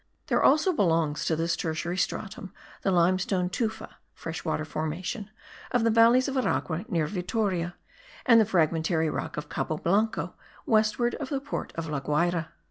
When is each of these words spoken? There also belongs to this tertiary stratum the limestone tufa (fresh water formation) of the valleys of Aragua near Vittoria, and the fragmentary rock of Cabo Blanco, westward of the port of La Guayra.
There 0.25 0.41
also 0.41 0.73
belongs 0.73 1.25
to 1.25 1.35
this 1.35 1.55
tertiary 1.55 1.95
stratum 1.95 2.51
the 2.81 2.89
limestone 2.89 3.51
tufa 3.51 3.97
(fresh 4.15 4.43
water 4.43 4.65
formation) 4.65 5.29
of 5.69 5.83
the 5.83 5.91
valleys 5.91 6.27
of 6.27 6.35
Aragua 6.35 6.85
near 6.89 7.05
Vittoria, 7.05 7.75
and 8.25 8.41
the 8.41 8.45
fragmentary 8.45 9.11
rock 9.11 9.37
of 9.37 9.47
Cabo 9.47 9.77
Blanco, 9.77 10.33
westward 10.65 11.13
of 11.19 11.29
the 11.29 11.39
port 11.39 11.71
of 11.75 11.87
La 11.87 11.99
Guayra. 11.99 12.47